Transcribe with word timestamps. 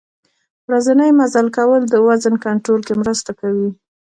ورځنی 0.67 1.11
مزل 1.19 1.47
کول 1.57 1.81
د 1.87 1.95
وزن 2.07 2.35
کنترول 2.45 2.81
کې 2.87 2.93
مرسته 3.01 3.31
کوي. 3.39 3.69